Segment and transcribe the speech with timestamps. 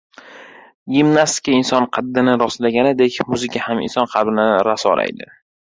[0.95, 5.33] Gimnastika inson qaddini rostlaganidek, muzika ham inson qalbini rasolaydi.